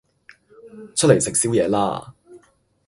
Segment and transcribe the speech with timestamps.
[0.95, 2.15] 出嚟食宵夜啦